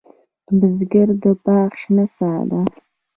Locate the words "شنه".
1.81-2.05